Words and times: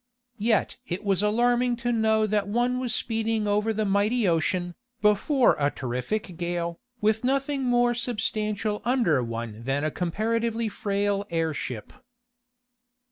Yet 0.39 0.77
it 0.87 1.03
was 1.03 1.21
alarming 1.21 1.75
to 1.85 1.91
know 1.91 2.25
that 2.25 2.47
one 2.47 2.79
was 2.79 2.91
speeding 2.91 3.47
over 3.47 3.71
the 3.71 3.85
mighty 3.85 4.27
ocean, 4.27 4.73
before 4.99 5.55
a 5.59 5.69
terrific 5.69 6.37
gale, 6.37 6.79
with 7.01 7.23
nothing 7.23 7.65
more 7.65 7.93
substantial 7.93 8.81
under 8.83 9.23
one 9.23 9.61
that 9.65 9.83
a 9.83 9.91
comparatively 9.91 10.69
frail 10.69 11.27
airship. 11.29 11.93